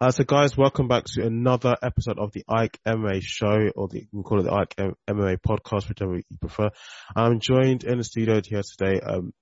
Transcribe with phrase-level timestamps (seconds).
[0.00, 4.06] Uh, so guys, welcome back to another episode of the Ike MMA show, or the,
[4.12, 4.76] we call it the Ike
[5.10, 6.70] MMA podcast, whichever you prefer.
[7.16, 9.32] I'm joined in the studio here today, um,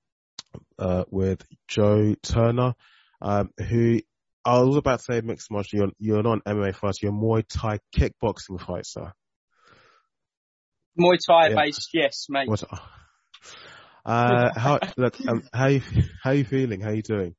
[0.78, 2.72] uh, with Joe Turner,
[3.20, 4.00] um, who
[4.46, 5.78] I was about to say mixed martial.
[5.78, 9.12] You're, you're not an MMA fighter, you're a Muay Thai kickboxing fighter.
[10.98, 11.54] Muay Thai yeah.
[11.54, 12.48] based, yes, mate.
[12.48, 12.64] What,
[14.06, 15.82] uh, how, look, um, how you,
[16.22, 16.80] how you feeling?
[16.80, 17.34] How you doing?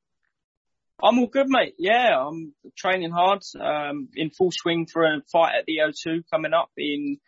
[1.02, 1.74] I'm all good, mate.
[1.78, 3.42] Yeah, I'm training hard.
[3.58, 7.18] Um, in full swing for a fight at the O2 coming up in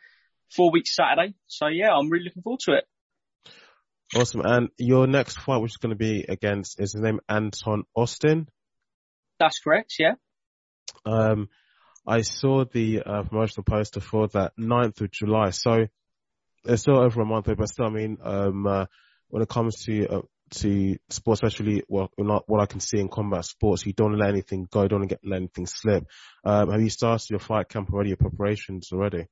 [0.54, 1.34] four weeks Saturday.
[1.46, 2.84] So yeah, I'm really looking forward to it.
[4.14, 4.40] Awesome.
[4.44, 8.48] And your next fight, which is going to be against, is his name Anton Austin?
[9.38, 9.94] That's correct.
[9.98, 10.14] Yeah.
[11.06, 11.48] Um,
[12.06, 15.50] I saw the uh, promotional poster for that 9th of July.
[15.50, 15.86] So
[16.64, 18.86] it's still over a month away, but still, I mean, um, uh,
[19.28, 20.20] when it comes to uh,
[20.50, 23.86] to sports, especially well, not what I can see in combat sports.
[23.86, 26.06] You don't let anything go, You don't get let anything slip.
[26.44, 29.26] Um, have you started your fight camp already, your preparations already?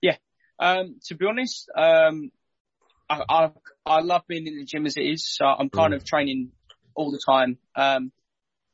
[0.00, 0.16] Yeah.
[0.58, 2.30] Um, to be honest, um,
[3.08, 3.50] I, I,
[3.84, 5.96] I love being in the gym as it is, so I'm kind mm.
[5.96, 6.52] of training
[6.94, 7.58] all the time.
[7.74, 8.12] Um,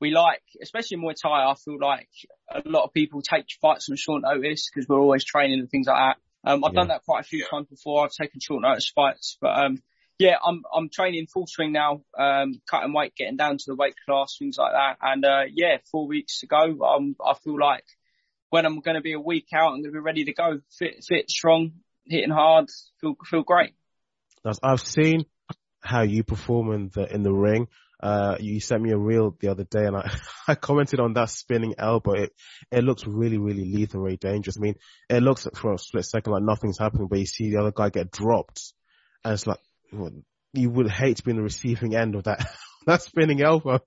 [0.00, 2.08] we like, especially in Muay Thai, I feel like
[2.50, 5.86] a lot of people take fights on short notice because we're always training and things
[5.88, 6.50] like that.
[6.50, 6.80] Um, I've yeah.
[6.80, 8.04] done that quite a few times before.
[8.04, 9.82] I've taken short notice fights, but um,
[10.18, 13.94] yeah, I'm I'm training full swing now, um, cutting weight, getting down to the weight
[14.04, 14.96] class, things like that.
[15.00, 16.82] And uh, yeah, four weeks to go.
[16.82, 17.84] Um, I feel like
[18.50, 20.60] when I'm going to be a week out, I'm going to be ready to go,
[20.76, 21.72] fit, fit, strong,
[22.04, 22.66] hitting hard,
[23.00, 23.74] feel feel great.
[24.62, 25.26] I've seen
[25.80, 27.68] how you perform in the in the ring.
[28.00, 30.08] Uh, you sent me a reel the other day and I,
[30.48, 32.12] I commented on that spinning elbow.
[32.12, 32.32] It,
[32.70, 34.56] it looks really, really lethal, really dangerous.
[34.56, 34.76] I mean,
[35.08, 37.90] it looks for a split second like nothing's happening, but you see the other guy
[37.90, 38.72] get dropped
[39.24, 39.58] and it's like,
[40.52, 42.46] you would hate to be in the receiving end of that
[42.86, 43.80] that spinning elbow.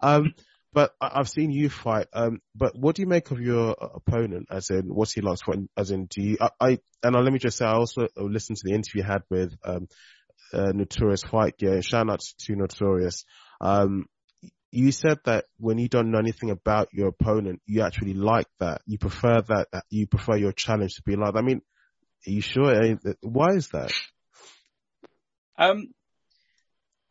[0.00, 0.34] Um,
[0.72, 2.06] but I've seen you fight.
[2.12, 4.46] Um, but what do you make of your opponent?
[4.50, 5.38] As in, what's he like?
[5.76, 6.38] As in, do you?
[6.40, 9.22] I, I and let me just say, I also listened to the interview you had
[9.28, 9.88] with um,
[10.52, 11.82] uh, Notorious Fight Gear.
[11.82, 13.24] Shout out to Notorious.
[13.60, 14.06] Um,
[14.70, 18.82] you said that when you don't know anything about your opponent, you actually like that.
[18.86, 19.66] You prefer that.
[19.90, 21.34] You prefer your challenge to be like.
[21.34, 21.62] I mean,
[22.28, 22.96] are you sure?
[23.22, 23.92] Why is that?
[25.60, 25.88] Um,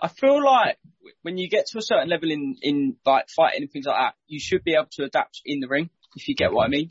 [0.02, 0.78] I feel like
[1.22, 4.16] when you get to a certain level in, in like fighting and things like that,
[4.28, 6.90] you should be able to adapt in the ring, if you get what I mean.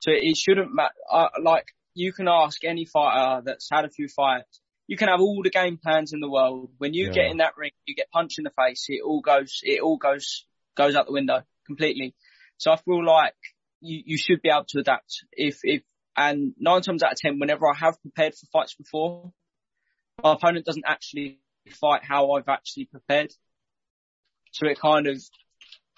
[0.00, 4.08] So it shouldn't matter, uh, like you can ask any fighter that's had a few
[4.08, 6.70] fights, you can have all the game plans in the world.
[6.78, 7.12] When you yeah.
[7.12, 9.96] get in that ring, you get punched in the face, it all goes, it all
[9.96, 10.46] goes,
[10.76, 12.14] goes out the window completely.
[12.58, 13.34] So I feel like
[13.80, 15.82] you, you should be able to adapt if, if,
[16.16, 19.32] and nine times out of ten, whenever I have prepared for fights before,
[20.22, 21.38] my opponent doesn't actually
[21.70, 23.32] fight how I've actually prepared.
[24.52, 25.20] So it kind of,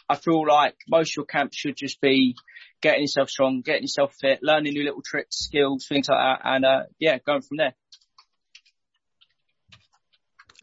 [0.09, 2.35] I feel like most of your camp should just be
[2.81, 6.65] getting yourself strong, getting yourself fit, learning new little tricks, skills, things like that, and
[6.65, 7.75] uh, yeah, going from there.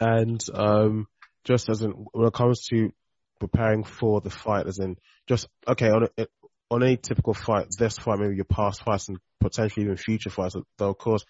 [0.01, 1.07] And um,
[1.45, 2.91] just as in when it comes to
[3.39, 6.27] preparing for the fight, as in just okay on a,
[6.69, 10.55] on any typical fight, this fight, maybe your past fights and potentially even future fights,
[10.77, 11.23] though of course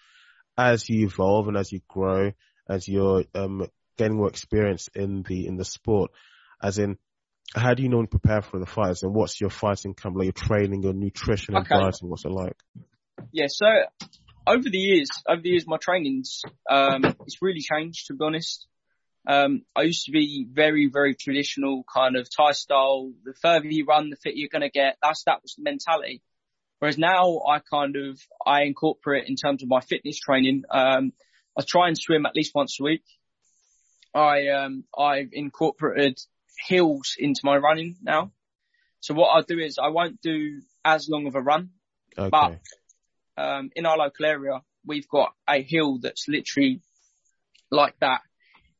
[0.56, 2.32] as you evolve and as you grow,
[2.68, 6.10] as you're um, getting more experience in the in the sport,
[6.62, 6.98] as in
[7.54, 10.32] how do you normally prepare for the fights and what's your fighting camp like your
[10.32, 11.76] training, your nutrition and okay.
[11.76, 12.56] dieting, what's it like?
[13.32, 13.66] Yeah, so
[14.46, 18.66] over the years, over the years, my trainings, um, it's really changed to be honest.
[19.28, 23.12] Um, I used to be very, very traditional kind of Thai style.
[23.24, 24.98] The further you run, the fitter you're going to get.
[25.02, 26.22] That's, that was the mentality.
[26.78, 30.64] Whereas now I kind of, I incorporate in terms of my fitness training.
[30.70, 31.12] Um,
[31.58, 33.04] I try and swim at least once a week.
[34.14, 36.20] I, um, I've incorporated
[36.68, 38.32] hills into my running now.
[39.00, 41.70] So what I'll do is I won't do as long of a run,
[42.18, 42.30] okay.
[42.30, 42.58] but,
[43.42, 46.80] um, in our local area, we've got a hill that's literally
[47.70, 48.20] like that.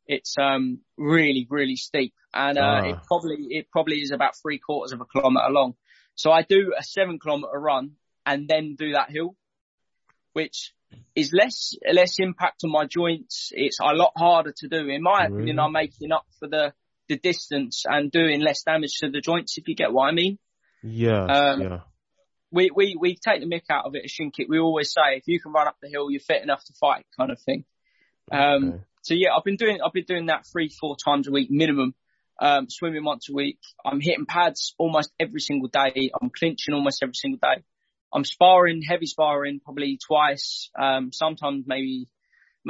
[0.06, 2.84] It's, um, really, really steep and, uh, ah.
[2.84, 5.74] it probably, it probably is about three quarters of a kilometre long.
[6.16, 7.92] So I do a seven kilometer run
[8.24, 9.36] and then do that hill,
[10.32, 10.72] which
[11.14, 13.52] is less, less impact on my joints.
[13.54, 14.88] It's a lot harder to do.
[14.88, 15.34] In my really?
[15.34, 16.72] opinion, I'm making up for the,
[17.08, 20.38] the distance and doing less damage to the joints, if you get what I mean.
[20.82, 21.24] Yeah.
[21.24, 21.80] Um, yeah.
[22.50, 24.48] We, we, we take the mick out of it at Shinkick.
[24.48, 27.04] We always say, if you can run up the hill, you're fit enough to fight
[27.18, 27.64] kind of thing.
[28.32, 28.82] Um, okay.
[29.02, 31.94] so yeah, I've been doing, I've been doing that three, four times a week minimum
[32.38, 33.58] um, swimming once a week.
[33.84, 36.10] I'm hitting pads almost every single day.
[36.20, 37.62] I'm clinching almost every single day.
[38.12, 42.06] I'm sparring, heavy sparring, probably twice, um, sometimes maybe,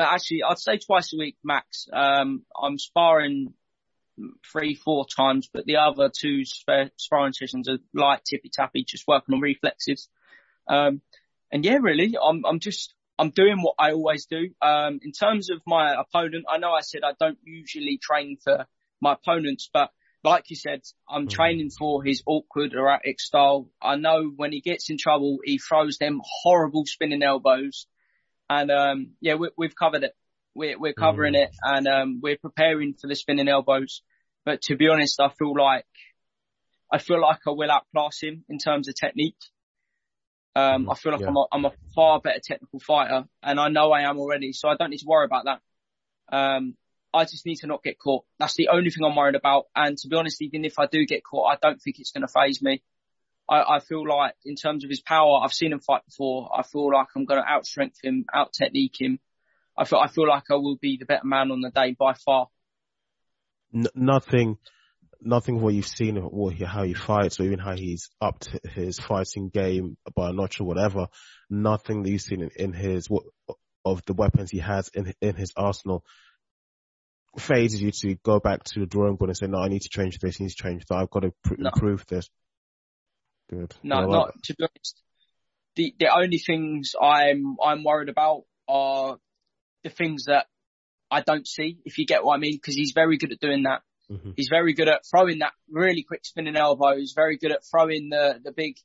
[0.00, 1.88] actually, I'd say twice a week max.
[1.92, 3.52] Um, I'm sparring
[4.50, 9.34] three, four times, but the other two sparring sessions are light tippy tappy, just working
[9.34, 10.08] on reflexes.
[10.68, 11.02] Um,
[11.52, 14.50] and yeah, really, I'm, I'm just, I'm doing what I always do.
[14.60, 18.66] Um, in terms of my opponent, I know I said I don't usually train for
[19.00, 19.90] my opponents, but
[20.26, 21.30] like you said, I'm mm.
[21.30, 23.70] training for his awkward erratic style.
[23.80, 27.86] I know when he gets in trouble, he throws them horrible spinning elbows.
[28.50, 30.12] And, um, yeah, we, have covered it.
[30.54, 31.44] We're, we're covering mm.
[31.44, 34.02] it and, um, we're preparing for the spinning elbows.
[34.44, 35.86] But to be honest, I feel like,
[36.92, 39.38] I feel like I will outclass him in terms of technique.
[40.54, 41.28] Um, I feel like yeah.
[41.28, 44.68] I'm, a, I'm a far better technical fighter and I know I am already, so
[44.68, 45.60] I don't need to worry about that.
[46.34, 46.76] Um,
[47.16, 48.24] I just need to not get caught.
[48.38, 49.64] That's the only thing I'm worried about.
[49.74, 52.26] And to be honest, even if I do get caught, I don't think it's going
[52.26, 52.82] to faze me.
[53.48, 56.50] I, I, feel like in terms of his power, I've seen him fight before.
[56.56, 59.20] I feel like I'm going to outstrength him, out technique him.
[59.78, 62.14] I feel, I feel like I will be the better man on the day by
[62.14, 62.48] far.
[63.74, 64.58] N- nothing
[65.20, 69.48] nothing what you've seen or how he fights or even how he's upped his fighting
[69.48, 71.08] game by a notch or whatever,
[71.50, 73.08] nothing that you've seen in, in his,
[73.84, 76.04] of the weapons he has in, in his arsenal
[77.38, 79.88] fazes you to go back to the drawing board and say, no, I need to
[79.88, 81.70] change this, I need to change that, I've got to pr- no.
[81.74, 82.28] improve this.
[83.50, 83.74] Good.
[83.82, 85.02] No, not, to be honest,
[85.76, 89.18] the, the only things I'm, I'm worried about are
[89.84, 90.46] the things that
[91.10, 93.62] I don't see, if you get what I mean, because he's very good at doing
[93.62, 93.82] that.
[94.10, 94.30] Mm-hmm.
[94.36, 96.96] He's very good at throwing that really quick spinning elbow.
[96.96, 98.76] He's very good at throwing the, the big,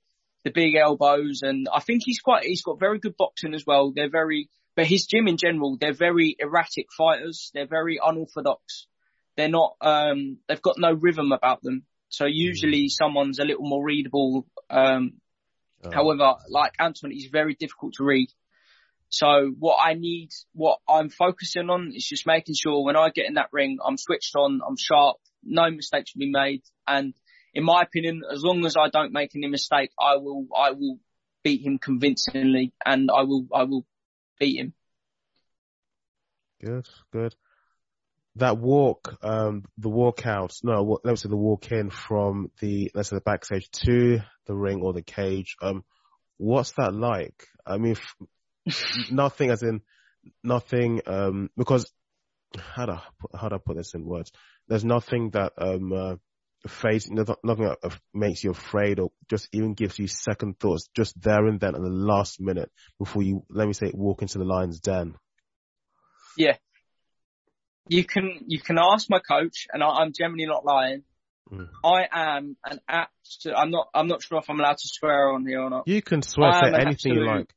[0.43, 1.41] the big elbows.
[1.43, 3.91] And I think he's quite, he's got very good boxing as well.
[3.95, 7.51] They're very, but his gym in general, they're very erratic fighters.
[7.53, 8.87] They're very unorthodox.
[9.35, 11.85] They're not, um, they've got no rhythm about them.
[12.09, 13.03] So usually mm-hmm.
[13.05, 14.45] someone's a little more readable.
[14.69, 15.13] Um,
[15.83, 15.91] oh.
[15.91, 18.29] however, like Anton, he's very difficult to read.
[19.09, 23.27] So what I need, what I'm focusing on is just making sure when I get
[23.27, 26.61] in that ring, I'm switched on, I'm sharp, no mistakes will be made.
[26.87, 27.13] And
[27.53, 30.97] in my opinion, as long as I don't make any mistake, I will, I will
[31.43, 33.85] beat him convincingly and I will, I will
[34.41, 34.73] beat him.
[36.63, 37.35] Good, good.
[38.35, 43.09] That walk, um, the walk out, no, let's say the walk in from the, let's
[43.09, 45.83] say the backstage to the ring or the cage, um,
[46.37, 47.47] what's that like?
[47.65, 47.95] I mean,
[49.11, 49.81] nothing as in
[50.43, 51.91] nothing um because
[52.59, 52.93] how do
[53.35, 54.31] how do I put this in words?
[54.67, 56.15] There's nothing that um uh,
[56.63, 57.25] nothing
[57.65, 61.75] that makes you afraid or just even gives you second thoughts just there and then
[61.75, 65.15] at the last minute before you let me say walk into the lion's den.
[66.37, 66.57] Yeah,
[67.87, 71.03] you can you can ask my coach, and I, am generally not lying.
[71.51, 71.67] Mm.
[71.83, 73.55] I am an absolute.
[73.55, 73.89] I'm not.
[73.93, 75.87] I'm not sure if I'm allowed to swear on here or not.
[75.87, 77.53] You can swear say anything absolute, you like.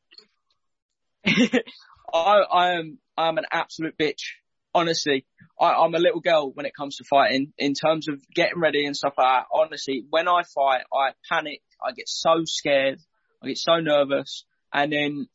[2.12, 4.32] I, I am I'm an absolute bitch.
[4.74, 5.24] Honestly,
[5.60, 7.52] I, am a little girl when it comes to fighting.
[7.58, 9.46] In terms of getting ready and stuff like that.
[9.52, 11.62] Honestly, when I fight, I panic.
[11.82, 12.98] I get so scared.
[13.42, 15.28] I get so nervous, and then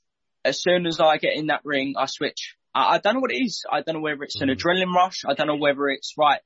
[0.44, 2.56] as soon as I get in that ring, I switch.
[2.74, 3.66] I, I don't know what it is.
[3.72, 4.56] I don't know whether it's an mm.
[4.56, 5.24] adrenaline rush.
[5.26, 6.42] I don't know whether it's right.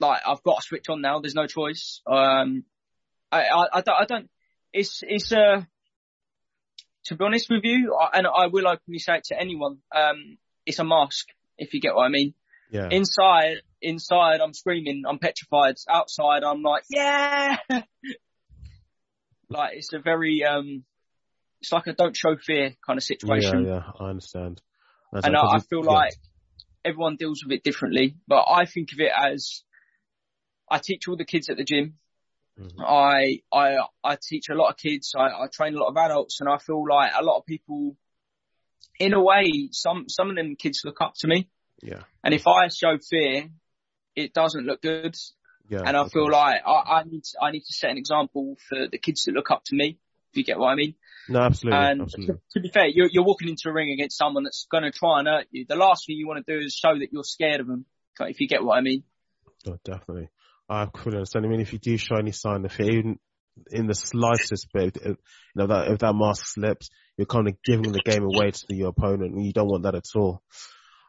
[0.00, 1.20] Like I've got to switch on now.
[1.20, 2.00] There's no choice.
[2.06, 2.64] Um,
[3.32, 4.30] I, I, I don't, I don't,
[4.72, 5.62] it's, it's, uh,
[7.06, 10.38] to be honest with you, and I will openly say it to anyone, um,
[10.68, 12.34] it's a mask, if you get what I mean.
[12.70, 12.88] Yeah.
[12.90, 15.76] Inside, inside, I'm screaming, I'm petrified.
[15.88, 17.56] Outside, I'm like, yeah!
[19.48, 20.84] like, it's a very, um,
[21.60, 23.64] it's like a don't show fear kind of situation.
[23.64, 24.60] Yeah, yeah, I understand.
[25.12, 25.90] That's and I, I, feel yeah.
[25.90, 26.12] like
[26.84, 29.62] everyone deals with it differently, but I think of it as,
[30.70, 31.94] I teach all the kids at the gym
[32.60, 32.80] Mm-hmm.
[32.80, 35.14] I, I, I teach a lot of kids.
[35.16, 37.96] I, I train a lot of adults and I feel like a lot of people,
[38.98, 41.48] in a way, some, some of them kids look up to me.
[41.82, 42.02] Yeah.
[42.24, 43.48] And if I show fear,
[44.16, 45.16] it doesn't look good.
[45.68, 48.56] Yeah, and I feel like I, I need to, I need to set an example
[48.68, 49.98] for the kids that look up to me.
[50.32, 50.94] If you get what I mean.
[51.28, 51.78] No, absolutely.
[51.78, 52.34] And absolutely.
[52.34, 54.90] To, to, be fair, you're, you're walking into a ring against someone that's going to
[54.90, 55.66] try and hurt you.
[55.68, 57.84] The last thing you want to do is show that you're scared of them.
[58.20, 59.04] If you get what I mean.
[59.66, 60.28] Oh, definitely.
[60.68, 61.46] I couldn't understand.
[61.46, 63.18] I mean, if you do show any sign of fear, even
[63.70, 65.16] in the slightest bit, you
[65.54, 68.88] know, that if that mask slips, you're kind of giving the game away to your
[68.88, 70.42] opponent, and you don't want that at all.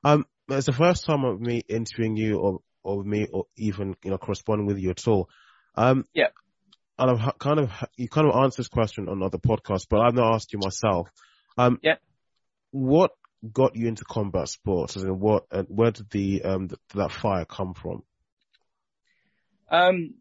[0.03, 4.11] Um, it's the first time of me interviewing you, or or me, or even you
[4.11, 5.29] know corresponding with you at all.
[5.75, 6.29] Um, yeah.
[6.97, 10.15] And I've kind of you kind of answered this question on other podcasts, but I've
[10.15, 11.09] not asked you myself.
[11.57, 11.95] Um, yeah.
[12.71, 13.11] What
[13.51, 17.45] got you into combat sports, and what and where did the um the, that fire
[17.45, 18.03] come from?
[19.71, 20.15] Um,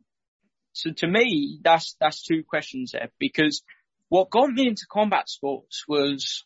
[0.78, 3.64] so to me, that's, that's two questions there because
[4.10, 6.44] what got me into combat sports was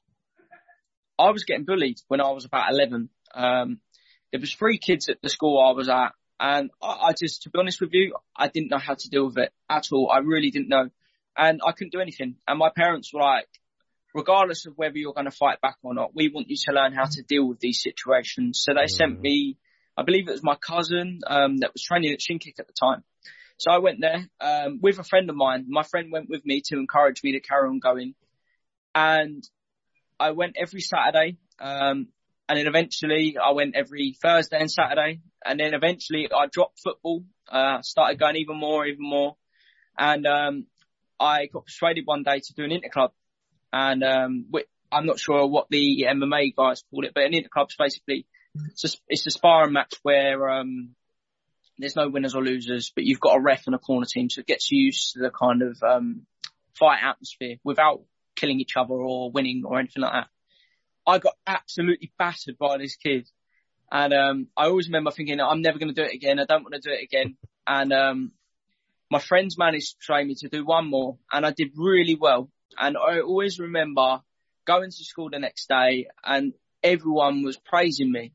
[1.18, 3.10] I was getting bullied when I was about 11.
[3.34, 3.80] Um,
[4.30, 7.50] there was three kids at the school I was at And I, I just, to
[7.50, 10.10] be honest with you, I didn't know how to deal with it at all.
[10.10, 10.88] I really didn't know.
[11.36, 12.36] And I couldn't do anything.
[12.48, 13.48] And my parents were like,
[14.14, 16.94] regardless of whether you're going to fight back or not, we want you to learn
[16.94, 18.62] how to deal with these situations.
[18.64, 19.58] So they sent me,
[19.94, 22.72] I believe it was my cousin, um, that was training at Shin Kick at the
[22.72, 23.04] time.
[23.58, 25.66] So I went there, um, with a friend of mine.
[25.68, 28.14] My friend went with me to encourage me to carry on going.
[28.94, 29.42] And
[30.18, 31.36] I went every Saturday.
[31.58, 32.08] Um,
[32.48, 35.20] and then eventually I went every Thursday and Saturday.
[35.44, 39.36] And then eventually I dropped football, uh, started going even more, even more.
[39.98, 40.66] And, um,
[41.20, 43.10] I got persuaded one day to do an interclub.
[43.72, 44.46] And, um,
[44.90, 48.26] I'm not sure what the MMA guys call it, but an interclub's basically,
[48.66, 50.94] it's a, it's a sparring match where, um,
[51.78, 54.40] there's no winners or losers, but you've got a ref and a corner team, so
[54.40, 56.26] it gets used to the kind of, um,
[56.78, 58.02] fight atmosphere without
[58.36, 60.28] killing each other or winning or anything like that.
[61.06, 63.28] I got absolutely battered by this kid.
[63.90, 66.38] And um, I always remember thinking, I'm never going to do it again.
[66.38, 67.36] I don't want to do it again.
[67.66, 68.32] And um,
[69.10, 72.48] my friends managed to train me to do one more, and I did really well.
[72.78, 74.20] And I always remember
[74.66, 78.32] going to school the next day, and everyone was praising me.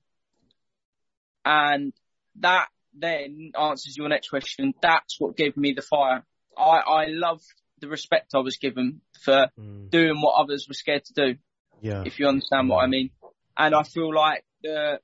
[1.43, 1.93] And
[2.39, 2.67] that
[2.99, 4.73] then answers your next question.
[4.81, 6.25] That's what gave me the fire.
[6.57, 7.45] I, I loved
[7.79, 9.89] the respect I was given for mm.
[9.89, 11.35] doing what others were scared to do.
[11.81, 12.03] Yeah.
[12.05, 13.11] If you understand what I mean.
[13.57, 14.99] And I feel like the,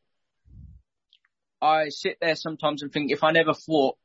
[1.61, 3.97] I sit there sometimes and think if I never fought,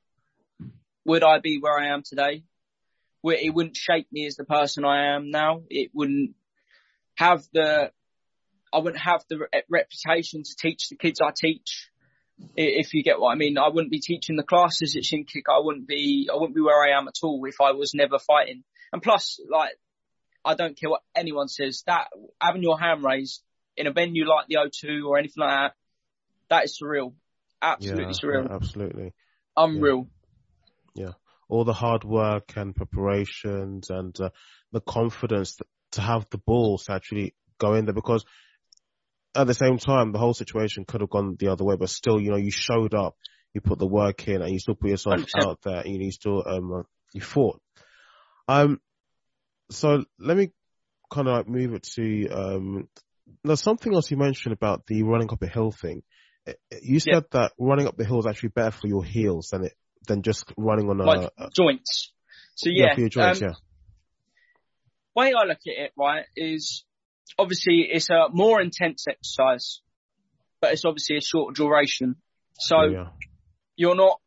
[1.05, 2.45] would I be where I am today?
[3.25, 5.63] It wouldn't shape me as the person I am now.
[5.69, 6.35] It wouldn't
[7.17, 7.91] have the,
[8.73, 11.91] I wouldn't have the reputation to teach the kids I teach.
[12.57, 15.45] If you get what I mean, I wouldn't be teaching the classes at Shin Kick.
[15.49, 18.19] I wouldn't be, I wouldn't be where I am at all if I was never
[18.19, 18.65] fighting.
[18.93, 19.73] And plus, like,
[20.45, 21.83] I don't care what anyone says.
[21.87, 22.09] That
[22.41, 23.43] having your hand raised
[23.77, 25.73] in a venue like the O2 or anything like that,
[26.49, 27.13] that is surreal.
[27.61, 28.49] Absolutely yeah, surreal.
[28.49, 29.15] Yeah, absolutely.
[29.57, 30.09] Unreal.
[30.95, 31.05] Yeah.
[31.05, 31.13] yeah.
[31.49, 34.31] All the hard work and preparations and uh,
[34.73, 38.25] the confidence to, to have the balls to actually go in there because
[39.39, 42.21] at the same time, the whole situation could have gone the other way, but still,
[42.21, 43.17] you know, you showed up,
[43.55, 45.27] you put the work in and you still put yourself 100%.
[45.47, 46.83] out there and you still, um, uh,
[47.15, 47.61] you fought.
[48.49, 48.81] Um,
[49.71, 50.51] so let me
[51.13, 52.89] kind of like move it to, um,
[53.45, 56.03] there's something else you mentioned about the running up a hill thing.
[56.47, 57.21] Eh, eh, you said yeah.
[57.31, 59.75] that running up the hill is actually better for your heels than it,
[60.09, 62.13] than just running on a, like a joints.
[62.57, 63.55] So yeah, yeah for your joints, um, yeah.
[65.15, 66.85] Way I look at it, right, is
[67.39, 69.81] obviously it's a more intense exercise,
[70.61, 72.17] but it's obviously a short duration.
[72.59, 73.07] So yeah.
[73.77, 74.21] you're not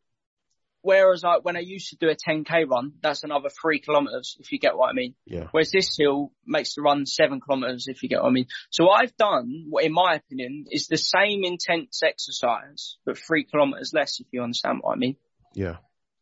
[0.82, 4.50] Whereas like when I used to do a 10k run, that's another three kilometers, if
[4.50, 5.14] you get what I mean.
[5.24, 5.46] Yeah.
[5.52, 8.48] Whereas this hill makes the run seven kilometers, if you get what I mean.
[8.70, 13.44] So what I've done, what in my opinion, is the same intense exercise, but three
[13.44, 15.16] kilometers less, if you understand what I mean.
[15.54, 15.76] Yeah.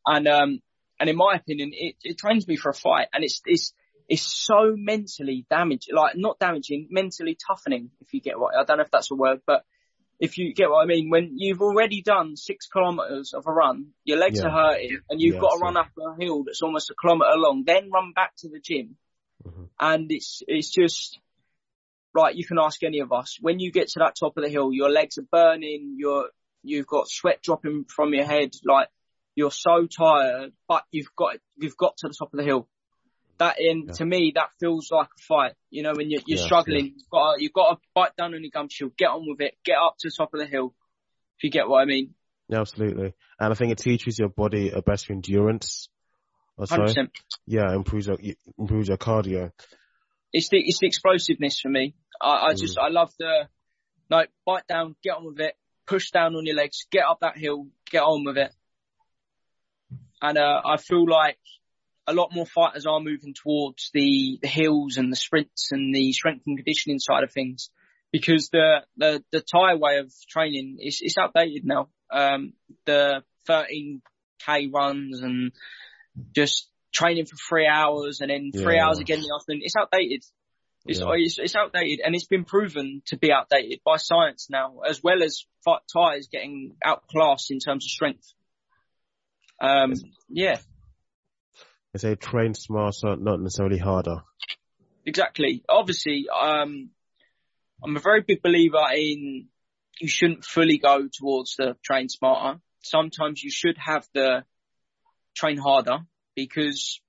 [0.06, 0.60] And, um,
[1.00, 3.72] and in my opinion, it, it trains me for a fight and it's, it's,
[4.10, 8.78] it's so mentally damaging, like not damaging, mentally toughening, if you get what, I don't
[8.78, 9.64] know if that's a word, but
[10.18, 13.90] if you get what I mean, when you've already done six kilometres of a run,
[14.04, 14.48] your legs yeah.
[14.48, 17.36] are hurting, and you've yeah, got to run up a hill that's almost a kilometre
[17.36, 18.96] long, then run back to the gym,
[19.46, 19.64] mm-hmm.
[19.78, 21.16] and it's it's just
[22.12, 23.38] like you can ask any of us.
[23.40, 26.30] When you get to that top of the hill, your legs are burning, you're
[26.64, 28.88] you've got sweat dropping from your head, like
[29.36, 32.66] you're so tired, but you've got you've got to the top of the hill
[33.40, 33.92] that in yeah.
[33.94, 35.52] to me that feels like a fight.
[35.70, 36.92] You know, when you're, you're yeah, struggling, yeah.
[36.96, 39.40] you've got to, you've got to bite down on your gum shield, get on with
[39.40, 40.74] it, get up to the top of the hill.
[41.38, 42.14] If you get what I mean.
[42.48, 43.14] Yeah, absolutely.
[43.38, 45.88] And I think it teaches your body a better endurance.
[46.58, 47.10] Hundred percent.
[47.46, 48.18] Yeah, improves your
[48.58, 49.50] improves your cardio.
[50.32, 51.94] It's the it's the explosiveness for me.
[52.20, 52.82] I, I just mm.
[52.82, 53.48] I love the
[54.10, 55.54] like bite down, get on with it,
[55.86, 58.52] push down on your legs, get up that hill, get on with it.
[60.20, 61.38] And uh, I feel like
[62.06, 66.12] a lot more fighters are moving towards the, the hills and the sprints and the
[66.12, 67.70] strength and conditioning side of things
[68.12, 71.88] because the, the, the Thai way of training is, is outdated now.
[72.12, 72.54] Um,
[72.86, 75.52] the 13k runs and
[76.34, 78.86] just training for three hours and then three yeah.
[78.86, 79.62] hours again in the afternoon.
[79.62, 80.24] It's outdated.
[80.86, 81.06] It's, yeah.
[81.12, 85.22] it's, it's, outdated and it's been proven to be outdated by science now, as well
[85.22, 88.32] as Thai is getting outclassed in terms of strength.
[89.60, 89.92] Um,
[90.28, 90.58] yeah.
[91.92, 94.22] They say train smarter, not necessarily harder.
[95.04, 95.64] Exactly.
[95.68, 96.90] Obviously, um,
[97.82, 99.48] I'm a very big believer in
[100.00, 102.60] you shouldn't fully go towards the train smarter.
[102.82, 104.44] Sometimes you should have the
[105.34, 105.98] train harder
[106.34, 107.00] because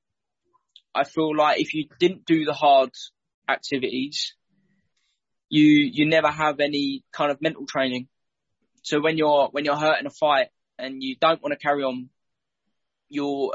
[0.94, 2.92] I feel like if you didn't do the hard
[3.48, 4.34] activities,
[5.50, 8.08] you you never have any kind of mental training.
[8.84, 10.48] So when you're when you're hurt in a fight
[10.78, 12.10] and you don't want to carry on,
[13.10, 13.54] you'll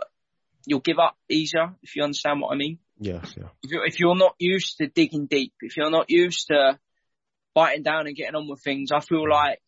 [0.66, 2.78] you'll give up easier if you understand what I mean.
[2.98, 3.48] Yes, yeah.
[3.62, 6.78] If you're, if you're not used to digging deep, if you're not used to
[7.54, 9.62] biting down and getting on with things, I feel like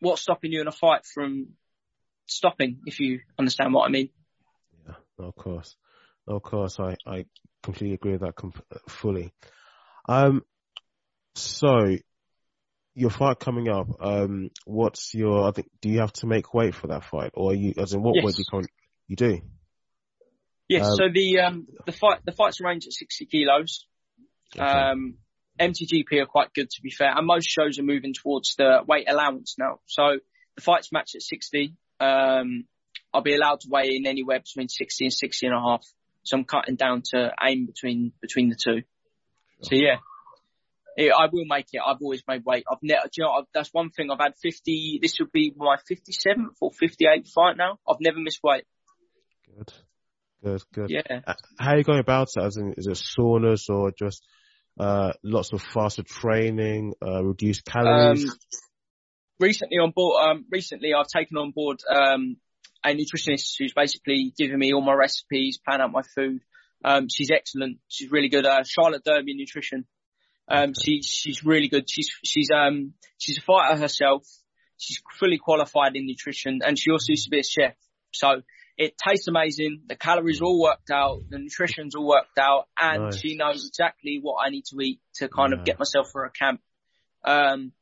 [0.00, 1.48] what's stopping you in a fight from
[2.26, 4.10] stopping, if you understand what I mean.
[4.86, 5.76] Yeah, of course.
[6.26, 7.24] Of course, I, I
[7.62, 9.32] completely agree with that comp- fully.
[10.08, 10.42] Um,
[11.34, 11.96] so
[12.94, 16.74] your fight coming up, um, what's your, I think, do you have to make weight
[16.74, 18.24] for that fight or you, as in what Yes.
[18.24, 18.64] weight do you
[19.08, 19.40] you do?
[20.72, 20.86] Yes.
[20.86, 23.86] Um, so the um the fight the fights range at 60 kilos.
[24.56, 24.64] Okay.
[24.64, 25.18] Um,
[25.60, 29.06] MTGP are quite good to be fair, and most shows are moving towards the weight
[29.08, 29.80] allowance now.
[29.86, 30.18] So
[30.56, 31.76] the fights match at 60.
[32.00, 32.64] Um,
[33.12, 35.86] I'll be allowed to weigh in anywhere between 60 and 60 and a half.
[36.22, 38.82] So I'm cutting down to aim between between the two.
[39.60, 39.96] So yeah,
[40.96, 41.80] Yeah, I will make it.
[41.86, 42.64] I've always made weight.
[42.70, 44.10] I've never, do you know, I've, that's one thing.
[44.10, 45.00] I've had 50.
[45.02, 47.78] This would be my 57th or 58th fight now.
[47.88, 48.64] I've never missed weight.
[49.46, 49.72] Good.
[50.42, 50.90] Good, good.
[50.90, 51.02] Yeah.
[51.26, 52.42] Uh, How are you going about it?
[52.42, 54.24] As in, is it saunas or just,
[54.78, 58.24] uh, lots of faster training, uh, reduced calories?
[58.24, 58.36] Um,
[59.38, 62.36] recently on board, um, recently I've taken on board, um,
[62.84, 66.42] a nutritionist who's basically giving me all my recipes, plan out my food.
[66.84, 67.78] Um, she's excellent.
[67.86, 68.44] She's really good.
[68.44, 69.86] Uh, Charlotte Derby Nutrition.
[70.48, 71.88] Um, she's, she's really good.
[71.88, 74.26] She's, she's, um, she's a fighter herself.
[74.78, 77.76] She's fully qualified in nutrition and she also used to be a chef.
[78.12, 78.42] So
[78.84, 79.82] it tastes amazing.
[79.86, 81.22] The calories are all worked out.
[81.30, 83.20] The nutrition's all worked out and Nice.
[83.20, 85.58] she knows exactly what I need to eat to kind Yeah.
[85.58, 86.60] of get myself for a camp.
[87.24, 87.72] Um,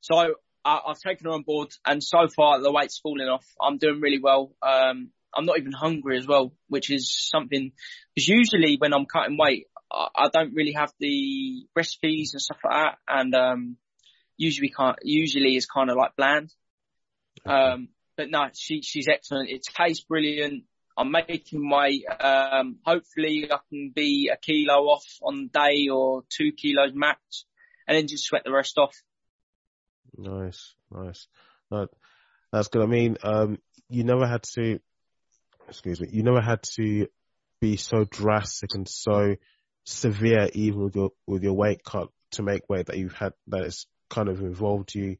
[0.00, 3.46] so I, I've taken her on board and so far the weight's falling off.
[3.60, 4.52] I'm doing really well.
[4.62, 7.72] Um, I'm not even hungry as well, which is something,
[8.14, 12.58] because usually when I'm cutting weight, I, I don't really have the recipes and stuff
[12.64, 12.98] like that.
[13.08, 13.76] And, um,
[14.36, 16.52] usually can't, usually is kind of like bland.
[17.46, 17.88] Um,
[18.20, 19.48] but no, she, she's excellent.
[19.48, 20.64] It tastes brilliant.
[20.94, 22.04] I'm making weight.
[22.20, 27.46] Um, hopefully I can be a kilo off on day or two kilos max
[27.88, 28.94] and then just sweat the rest off.
[30.18, 31.28] Nice, nice.
[31.70, 31.88] That,
[32.52, 32.82] that's good.
[32.82, 33.56] I mean, um,
[33.88, 34.78] you never had to,
[35.70, 37.06] excuse me, you never had to
[37.58, 39.36] be so drastic and so
[39.84, 43.62] severe even with your, with your weight cut to make weight that you've had, that
[43.62, 45.16] it's kind of involved you.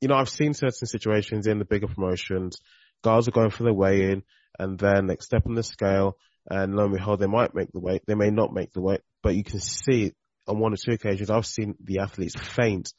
[0.00, 2.58] You know, I've seen certain situations in the bigger promotions,
[3.02, 4.22] guys are going for the weigh in
[4.58, 6.16] and then they step on the scale
[6.48, 9.00] and lo and behold, they might make the weight, they may not make the weight,
[9.22, 10.12] but you can see
[10.46, 12.92] on one or two occasions, I've seen the athletes faint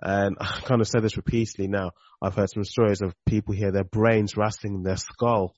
[0.00, 1.92] and I kind of said this repeatedly now.
[2.22, 5.54] I've heard some stories of people here, their brains rattling in their skull.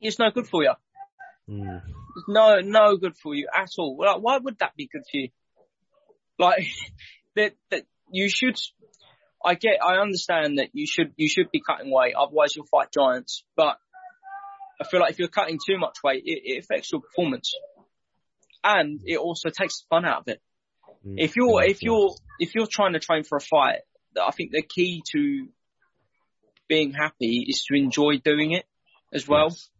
[0.00, 0.72] It's no good for you.
[1.48, 1.82] Mm.
[2.16, 3.96] It's no, no good for you at all.
[3.98, 5.28] Like, why would that be good for you?
[6.38, 6.66] Like,
[7.34, 8.58] that, that you should,
[9.46, 12.88] I get, I understand that you should, you should be cutting weight, otherwise you'll fight
[12.92, 13.78] giants, but
[14.80, 17.54] I feel like if you're cutting too much weight, it, it affects your performance.
[18.64, 20.42] And it also takes the fun out of it.
[21.06, 21.14] Mm.
[21.18, 23.82] If you're, if you're, if you're trying to train for a fight,
[24.20, 25.46] I think the key to
[26.68, 28.64] being happy is to enjoy doing it
[29.14, 29.70] as well Yes.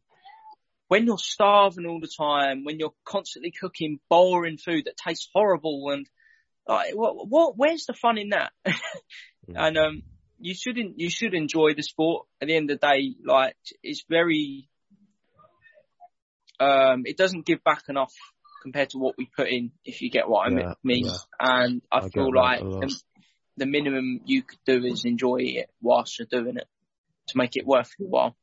[0.87, 5.91] when you're starving all the time, when you're constantly cooking boring food that tastes horrible
[5.91, 6.07] and
[6.69, 8.53] like, what, what, where's the fun in that?
[9.55, 10.03] And, um,
[10.39, 13.15] you shouldn't, you should enjoy the sport at the end of the day.
[13.25, 14.69] Like, it's very,
[16.61, 18.13] um, it doesn't give back enough
[18.63, 21.05] compared to what we put in, if you get what I mean.
[21.07, 21.13] yeah.
[21.39, 22.95] And I, I feel like the,
[23.57, 26.69] the minimum you could do is enjoy it whilst you're doing it
[27.29, 28.37] to make it worth your while.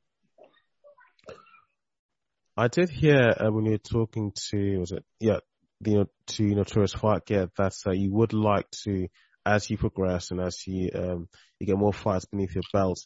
[2.56, 5.40] I did hear uh, when you were talking to, was it, yeah,
[5.82, 9.08] the, to Notorious Fight Gear that uh, you would like to,
[9.46, 11.28] as you progress and as you, um,
[11.60, 13.00] you get more fights beneath your belt,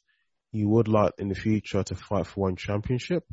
[0.51, 3.23] you would like in the future to fight for one championship.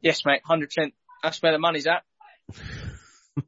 [0.00, 0.92] Yes, mate, 100%.
[1.22, 2.02] That's where the money's at.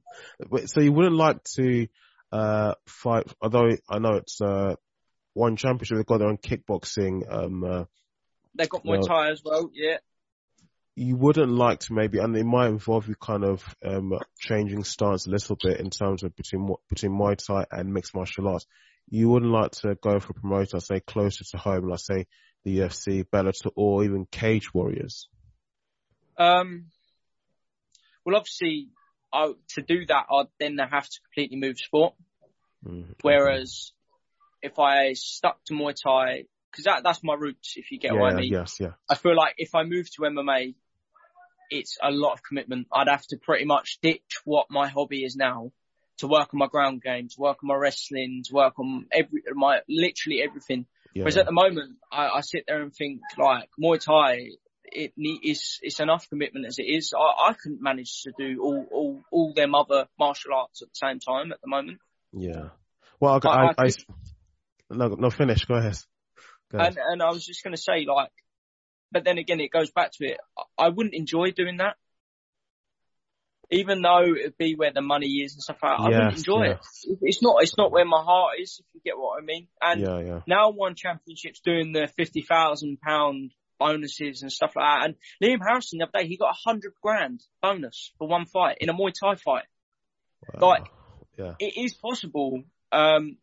[0.67, 1.87] So you wouldn't like to,
[2.33, 4.75] uh, fight, although I know it's, uh,
[5.35, 7.85] one championship, they've got their own kickboxing, um, uh,
[8.55, 9.07] They've got Muay.
[9.07, 9.99] Thai as well, yeah.
[10.97, 15.27] You wouldn't like to maybe, and it might involve you kind of um, changing stance
[15.27, 18.67] a little bit in terms of between between Muay Thai and mixed martial arts.
[19.09, 22.27] You wouldn't like to go for a promoter, say closer to home, like say
[22.65, 25.29] the UFC, Bellator, or even Cage Warriors.
[26.39, 26.87] Um,
[28.25, 28.89] well, obviously,
[29.33, 32.15] I, to do that, I'd then have to completely move sport.
[32.87, 33.93] Mm, Whereas
[34.63, 38.21] if I stuck to Muay Thai, because that, that's my roots, if you get yeah,
[38.21, 38.53] what I mean.
[38.53, 40.75] yes, yeah, I feel like if I move to MMA,
[41.71, 42.87] it's a lot of commitment.
[42.93, 45.73] I'd have to pretty much ditch what my hobby is now
[46.19, 49.43] to work on my ground game, to work on my wrestling, to work on every,
[49.53, 50.87] my, literally everything.
[51.15, 51.23] Yeah.
[51.23, 54.51] Whereas at the moment, I, I sit there and think like Muay Thai,
[54.85, 57.13] it's it's enough commitment as it is.
[57.17, 60.95] I, I couldn't manage to do all all all them other martial arts at the
[60.95, 61.99] same time at the moment.
[62.33, 62.69] Yeah.
[63.21, 63.91] Well, I, I- I, I
[64.91, 65.65] no, no, finish.
[65.65, 65.97] Go ahead.
[66.71, 66.97] Go ahead.
[66.97, 68.31] And and I was just going to say like,
[69.15, 70.39] but then again, it goes back to it.
[70.77, 71.97] I wouldn't enjoy doing that.
[73.71, 76.65] Even though it'd be where the money is and stuff like that, I wouldn't enjoy
[76.65, 76.73] yeah.
[76.73, 77.19] it.
[77.23, 79.69] It's not, it's not where my heart is, if you get what I mean.
[79.81, 80.41] And yeah, yeah.
[80.47, 85.05] now one championship's doing the fifty thousand pound bonuses and stuff like that.
[85.07, 88.79] And Liam Harrison the other day, he got a hundred grand bonus for one fight
[88.83, 89.65] in a Muay Thai fight.
[90.53, 90.69] Wow.
[90.69, 90.91] Like-
[91.39, 93.39] yeah, It is possible, um,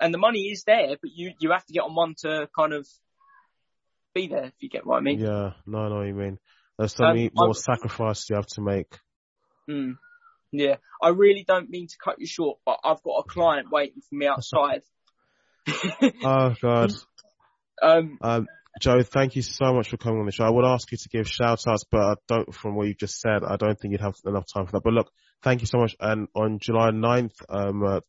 [0.00, 2.72] and the money is there, but you you have to get on one to kind
[2.72, 2.88] of
[4.16, 4.46] be there.
[4.46, 5.20] If you get what I mean.
[5.20, 5.50] yeah.
[5.66, 6.38] No, I know what you mean.
[6.78, 8.98] There's so many more sacrifices you have to make.
[9.68, 9.98] Mm.
[10.52, 14.02] Yeah, I really don't mean to cut you short, but I've got a client waiting
[14.08, 14.82] for me outside.
[16.22, 16.92] Oh God.
[17.82, 18.46] um, Um,
[18.80, 20.44] Joe, thank you so much for coming on the show.
[20.44, 23.18] I would ask you to give shout outs, but I don't, from what you just
[23.18, 24.82] said, I don't think you'd have enough time for that.
[24.84, 25.10] But look,
[25.42, 25.96] thank you so much.
[25.98, 28.00] And on July 9th, um, uh,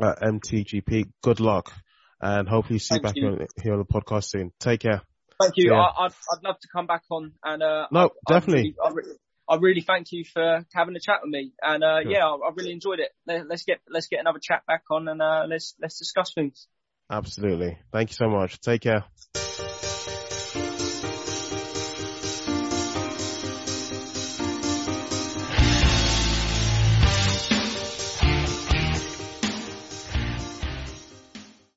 [0.00, 1.72] MTGP, good luck.
[2.20, 3.30] And hopefully see you back you.
[3.30, 4.52] Here, here on the podcast soon.
[4.60, 5.02] Take care.
[5.40, 5.72] Thank you.
[5.72, 5.80] Yeah.
[5.80, 8.62] I, I'd, I'd love to come back on and uh, No, I, definitely.
[8.62, 9.16] really, I, re-
[9.48, 12.10] I really thank you for having a chat with me, and uh, Sure.
[12.12, 13.10] yeah, I, I really enjoyed it.
[13.26, 16.66] Let, let's get let's get another chat back on and uh, let's let's discuss things.
[17.10, 17.78] Absolutely.
[17.92, 18.60] Thank you so much.
[18.60, 19.04] Take care.